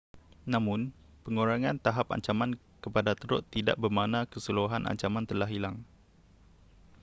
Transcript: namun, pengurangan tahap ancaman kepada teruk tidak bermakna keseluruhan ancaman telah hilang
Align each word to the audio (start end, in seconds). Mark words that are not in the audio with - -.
namun, 0.53 0.81
pengurangan 1.23 1.77
tahap 1.85 2.07
ancaman 2.15 2.51
kepada 2.83 3.11
teruk 3.19 3.41
tidak 3.55 3.75
bermakna 3.83 4.19
keseluruhan 4.31 4.83
ancaman 4.91 5.25
telah 5.29 5.45
hilang 5.53 5.77